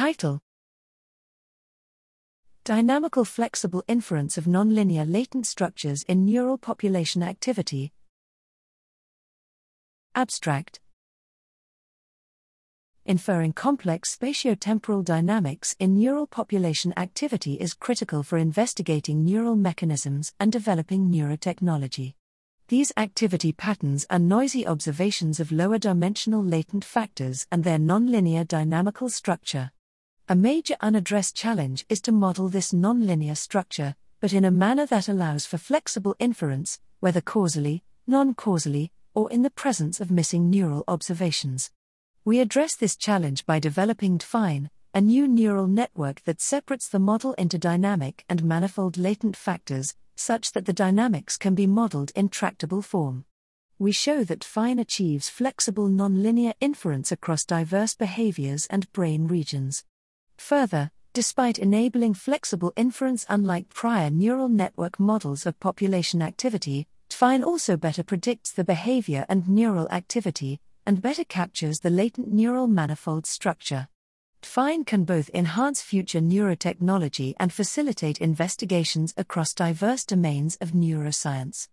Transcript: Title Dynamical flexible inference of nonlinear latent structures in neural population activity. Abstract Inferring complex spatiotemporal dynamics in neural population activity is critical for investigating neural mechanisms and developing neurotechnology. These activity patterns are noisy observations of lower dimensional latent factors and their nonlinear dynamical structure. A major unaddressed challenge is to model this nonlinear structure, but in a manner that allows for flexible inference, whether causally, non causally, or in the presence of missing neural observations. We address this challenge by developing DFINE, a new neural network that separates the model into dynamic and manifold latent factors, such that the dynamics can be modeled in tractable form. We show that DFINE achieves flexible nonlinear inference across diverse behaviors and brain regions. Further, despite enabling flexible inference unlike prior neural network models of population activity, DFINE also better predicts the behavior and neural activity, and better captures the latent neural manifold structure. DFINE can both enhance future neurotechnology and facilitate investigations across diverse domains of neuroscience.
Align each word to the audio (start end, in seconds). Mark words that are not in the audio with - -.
Title 0.00 0.40
Dynamical 2.64 3.26
flexible 3.26 3.84
inference 3.86 4.38
of 4.38 4.46
nonlinear 4.46 5.04
latent 5.06 5.46
structures 5.46 6.04
in 6.04 6.24
neural 6.24 6.56
population 6.56 7.22
activity. 7.22 7.92
Abstract 10.14 10.80
Inferring 13.04 13.52
complex 13.52 14.16
spatiotemporal 14.16 15.04
dynamics 15.04 15.76
in 15.78 15.98
neural 15.98 16.26
population 16.26 16.94
activity 16.96 17.56
is 17.56 17.74
critical 17.74 18.22
for 18.22 18.38
investigating 18.38 19.22
neural 19.22 19.54
mechanisms 19.54 20.32
and 20.40 20.50
developing 20.50 21.10
neurotechnology. 21.10 22.14
These 22.68 22.90
activity 22.96 23.52
patterns 23.52 24.06
are 24.08 24.18
noisy 24.18 24.66
observations 24.66 25.40
of 25.40 25.52
lower 25.52 25.76
dimensional 25.76 26.42
latent 26.42 26.86
factors 26.86 27.46
and 27.52 27.64
their 27.64 27.78
nonlinear 27.78 28.48
dynamical 28.48 29.10
structure. 29.10 29.72
A 30.30 30.36
major 30.36 30.76
unaddressed 30.80 31.34
challenge 31.34 31.84
is 31.88 32.00
to 32.02 32.12
model 32.12 32.48
this 32.48 32.70
nonlinear 32.72 33.36
structure, 33.36 33.96
but 34.20 34.32
in 34.32 34.44
a 34.44 34.50
manner 34.52 34.86
that 34.86 35.08
allows 35.08 35.44
for 35.44 35.58
flexible 35.58 36.14
inference, 36.20 36.78
whether 37.00 37.20
causally, 37.20 37.82
non 38.06 38.34
causally, 38.34 38.92
or 39.12 39.28
in 39.32 39.42
the 39.42 39.50
presence 39.50 40.00
of 40.00 40.12
missing 40.12 40.48
neural 40.48 40.84
observations. 40.86 41.72
We 42.24 42.38
address 42.38 42.76
this 42.76 42.94
challenge 42.94 43.44
by 43.44 43.58
developing 43.58 44.18
DFINE, 44.18 44.70
a 44.94 45.00
new 45.00 45.26
neural 45.26 45.66
network 45.66 46.22
that 46.26 46.40
separates 46.40 46.88
the 46.88 47.00
model 47.00 47.32
into 47.32 47.58
dynamic 47.58 48.24
and 48.28 48.44
manifold 48.44 48.96
latent 48.96 49.36
factors, 49.36 49.96
such 50.14 50.52
that 50.52 50.64
the 50.64 50.72
dynamics 50.72 51.36
can 51.36 51.56
be 51.56 51.66
modeled 51.66 52.12
in 52.14 52.28
tractable 52.28 52.82
form. 52.82 53.24
We 53.80 53.90
show 53.90 54.22
that 54.22 54.42
DFINE 54.42 54.80
achieves 54.80 55.28
flexible 55.28 55.88
nonlinear 55.88 56.54
inference 56.60 57.10
across 57.10 57.44
diverse 57.44 57.96
behaviors 57.96 58.66
and 58.66 58.92
brain 58.92 59.26
regions. 59.26 59.82
Further, 60.40 60.90
despite 61.12 61.60
enabling 61.60 62.14
flexible 62.14 62.72
inference 62.74 63.24
unlike 63.28 63.68
prior 63.68 64.10
neural 64.10 64.48
network 64.48 64.98
models 64.98 65.46
of 65.46 65.60
population 65.60 66.22
activity, 66.22 66.88
DFINE 67.08 67.44
also 67.44 67.76
better 67.76 68.02
predicts 68.02 68.50
the 68.50 68.64
behavior 68.64 69.24
and 69.28 69.48
neural 69.48 69.88
activity, 69.90 70.58
and 70.84 71.00
better 71.00 71.22
captures 71.22 71.80
the 71.80 71.90
latent 71.90 72.32
neural 72.32 72.66
manifold 72.66 73.26
structure. 73.26 73.86
DFINE 74.42 74.84
can 74.84 75.04
both 75.04 75.30
enhance 75.34 75.82
future 75.82 76.20
neurotechnology 76.20 77.34
and 77.38 77.52
facilitate 77.52 78.18
investigations 78.18 79.14
across 79.16 79.54
diverse 79.54 80.04
domains 80.04 80.56
of 80.60 80.72
neuroscience. 80.72 81.68